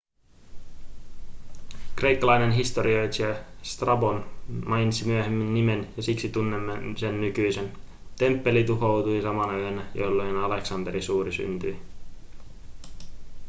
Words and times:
kreikkalainen 1.95 2.51
historioitsija 2.51 3.35
strabon 3.63 4.29
mainitsi 4.65 5.05
myöhemmin 5.05 5.53
nimen 5.53 5.87
ja 5.97 6.03
siksi 6.03 6.29
tunnemme 6.29 6.73
sen 6.97 7.21
nykyisin 7.21 7.71
temppeli 8.19 8.63
tuhoutui 8.63 9.21
samana 9.21 9.57
yönä 9.57 9.85
jolloin 9.95 10.35
aleksanteri 10.37 11.01
suuri 11.01 11.31
syntyi 11.33 11.81